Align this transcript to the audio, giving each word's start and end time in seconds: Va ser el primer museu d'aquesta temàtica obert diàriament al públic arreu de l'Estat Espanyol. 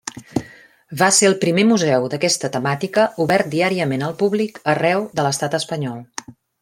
Va 1.01 1.09
ser 1.17 1.27
el 1.27 1.35
primer 1.43 1.65
museu 1.71 2.07
d'aquesta 2.13 2.51
temàtica 2.55 3.05
obert 3.27 3.51
diàriament 3.53 4.07
al 4.09 4.17
públic 4.23 4.59
arreu 4.75 5.05
de 5.21 5.27
l'Estat 5.29 5.59
Espanyol. 5.61 6.03